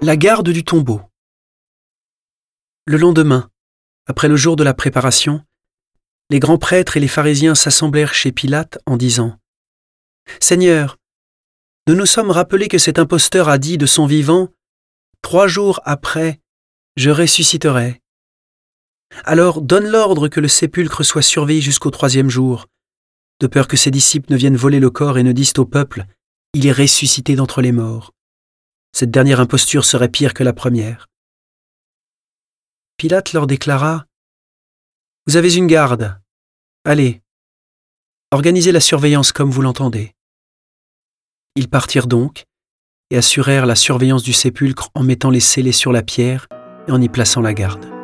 [0.00, 1.00] La garde du tombeau.
[2.86, 3.50] Le lendemain,
[4.06, 5.44] après le jour de la préparation,
[6.30, 9.36] les grands prêtres et les pharisiens s'assemblèrent chez Pilate en disant
[10.38, 10.98] Seigneur,
[11.88, 14.50] nous nous sommes rappelés que cet imposteur a dit de son vivant
[15.20, 16.40] Trois jours après,
[16.96, 18.00] je ressusciterai.
[19.24, 22.68] Alors donne l'ordre que le sépulcre soit surveillé jusqu'au troisième jour,
[23.40, 26.06] de peur que ses disciples ne viennent voler le corps et ne disent au peuple
[26.54, 28.12] Il est ressuscité d'entre les morts.
[28.92, 31.08] Cette dernière imposture serait pire que la première.
[32.96, 34.06] Pilate leur déclara
[35.26, 36.20] Vous avez une garde.
[36.84, 37.22] Allez,
[38.30, 40.14] organisez la surveillance comme vous l'entendez.
[41.54, 42.44] Ils partirent donc
[43.10, 46.48] et assurèrent la surveillance du sépulcre en mettant les scellés sur la pierre
[46.86, 47.97] et en y plaçant la garde.